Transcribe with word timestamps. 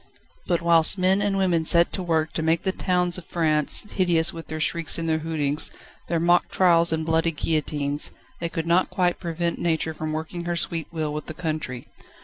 But 0.47 0.63
whilst 0.63 0.97
men 0.97 1.21
and 1.21 1.37
women 1.37 1.63
set 1.63 1.93
to 1.93 2.01
work 2.01 2.33
to 2.33 2.41
make 2.41 2.63
the 2.63 2.71
towns 2.71 3.19
of 3.19 3.25
France 3.27 3.83
hideous 3.91 4.33
with 4.33 4.47
their 4.47 4.59
shrieks 4.59 4.97
and 4.97 5.07
their 5.07 5.19
hootings, 5.19 5.69
their 6.07 6.19
mock 6.19 6.49
trials 6.49 6.91
and 6.91 7.05
bloody 7.05 7.29
guillotines, 7.29 8.09
they 8.39 8.49
could 8.49 8.65
not 8.65 8.89
quite 8.89 9.19
prevent 9.19 9.59
Nature 9.59 9.93
from 9.93 10.11
working 10.11 10.45
her 10.45 10.55
sweet 10.55 10.87
will 10.91 11.13
with 11.13 11.25
the 11.25 11.35
country. 11.35 11.85